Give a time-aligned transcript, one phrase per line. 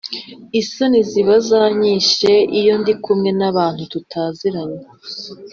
[0.59, 4.81] Isoni ziba zanyishe iyo ndikumwe na abantu tutaziranye